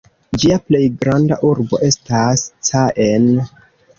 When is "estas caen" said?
1.89-3.29